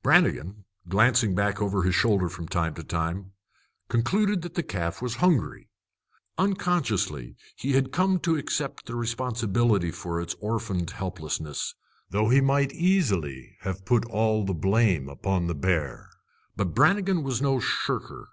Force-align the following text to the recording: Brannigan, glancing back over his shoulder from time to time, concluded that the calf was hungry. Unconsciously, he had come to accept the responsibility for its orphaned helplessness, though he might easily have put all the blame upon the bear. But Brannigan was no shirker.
Brannigan, 0.00 0.64
glancing 0.88 1.34
back 1.34 1.60
over 1.60 1.82
his 1.82 1.96
shoulder 1.96 2.28
from 2.28 2.46
time 2.46 2.72
to 2.74 2.84
time, 2.84 3.32
concluded 3.88 4.42
that 4.42 4.54
the 4.54 4.62
calf 4.62 5.02
was 5.02 5.16
hungry. 5.16 5.70
Unconsciously, 6.38 7.34
he 7.56 7.72
had 7.72 7.90
come 7.90 8.20
to 8.20 8.36
accept 8.36 8.86
the 8.86 8.94
responsibility 8.94 9.90
for 9.90 10.20
its 10.20 10.36
orphaned 10.38 10.90
helplessness, 10.92 11.74
though 12.10 12.28
he 12.28 12.40
might 12.40 12.70
easily 12.72 13.56
have 13.62 13.84
put 13.84 14.04
all 14.04 14.44
the 14.44 14.54
blame 14.54 15.08
upon 15.08 15.48
the 15.48 15.54
bear. 15.56 16.08
But 16.54 16.76
Brannigan 16.76 17.24
was 17.24 17.42
no 17.42 17.58
shirker. 17.58 18.28